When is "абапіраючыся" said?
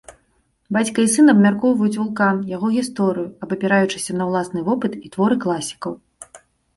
3.47-4.11